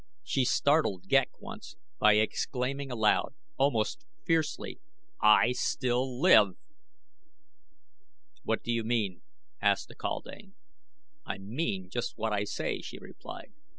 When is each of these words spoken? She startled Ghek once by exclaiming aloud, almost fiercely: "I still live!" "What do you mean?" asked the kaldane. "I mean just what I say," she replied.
She 0.23 0.45
startled 0.45 1.07
Ghek 1.07 1.39
once 1.39 1.75
by 1.99 2.13
exclaiming 2.13 2.89
aloud, 2.89 3.35
almost 3.57 4.03
fiercely: 4.25 4.79
"I 5.21 5.51
still 5.51 6.19
live!" 6.19 6.55
"What 8.41 8.63
do 8.63 8.71
you 8.71 8.83
mean?" 8.83 9.21
asked 9.61 9.89
the 9.89 9.95
kaldane. 9.95 10.55
"I 11.23 11.37
mean 11.37 11.87
just 11.91 12.17
what 12.17 12.33
I 12.33 12.45
say," 12.45 12.81
she 12.81 12.97
replied. 12.97 13.53